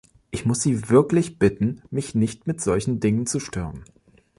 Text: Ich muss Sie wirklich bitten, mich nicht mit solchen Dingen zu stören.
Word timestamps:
Ich 0.31 0.47
muss 0.47 0.61
Sie 0.61 0.89
wirklich 0.89 1.37
bitten, 1.37 1.83
mich 1.91 2.15
nicht 2.15 2.47
mit 2.47 2.59
solchen 2.59 2.99
Dingen 2.99 3.27
zu 3.27 3.39
stören. 3.39 3.83